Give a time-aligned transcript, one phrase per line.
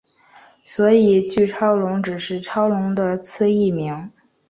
[0.63, 4.11] 所以巨超龙只是超龙的次异名。